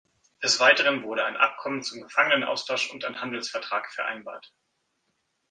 Des 0.41 0.59
Weiteren 0.59 1.03
wurde 1.03 1.25
ein 1.25 1.37
Abkommen 1.37 1.83
zum 1.83 2.01
Gefangenenaustausch 2.01 2.89
und 2.91 3.05
ein 3.05 3.21
Handelsvertrag 3.21 3.91
vereinbart. 3.93 4.51